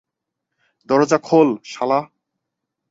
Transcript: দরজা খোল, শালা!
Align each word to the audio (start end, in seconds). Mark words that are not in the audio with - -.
দরজা 0.89 1.17
খোল, 1.17 1.49
শালা! 1.63 1.99